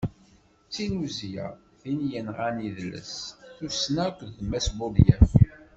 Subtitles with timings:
[0.65, 1.47] D tinnuzya,
[1.79, 3.13] tid yenɣan idles,
[3.57, 5.29] tussna akked d Mass Budyaf.